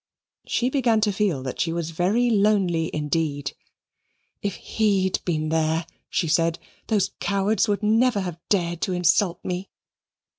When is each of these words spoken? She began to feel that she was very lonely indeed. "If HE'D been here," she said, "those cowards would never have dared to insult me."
She 0.47 0.71
began 0.71 0.99
to 1.01 1.11
feel 1.13 1.43
that 1.43 1.61
she 1.61 1.71
was 1.71 1.91
very 1.91 2.31
lonely 2.31 2.89
indeed. 2.91 3.53
"If 4.41 4.55
HE'D 4.55 5.23
been 5.25 5.51
here," 5.51 5.85
she 6.09 6.27
said, 6.27 6.57
"those 6.87 7.11
cowards 7.19 7.67
would 7.67 7.83
never 7.83 8.21
have 8.21 8.39
dared 8.49 8.81
to 8.81 8.93
insult 8.93 9.45
me." 9.45 9.69